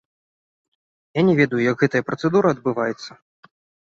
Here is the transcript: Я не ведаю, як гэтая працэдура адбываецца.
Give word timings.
Я 1.19 1.23
не 1.27 1.35
ведаю, 1.41 1.59
як 1.71 1.77
гэтая 1.85 2.03
працэдура 2.09 2.47
адбываецца. 2.57 3.11